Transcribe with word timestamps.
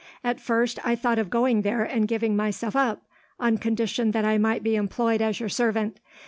At 0.23 0.39
first, 0.39 0.79
I 0.83 0.95
thought 0.95 1.19
of 1.19 1.29
going 1.29 1.61
there 1.61 1.83
and 1.83 2.07
giving 2.07 2.35
myself 2.35 2.75
up, 2.75 3.03
on 3.39 3.59
condition 3.59 4.09
that 4.13 4.25
I 4.25 4.39
might 4.39 4.63
be 4.63 4.75
employed 4.75 5.21
as 5.21 5.39
your 5.39 5.47
servant. 5.49 5.99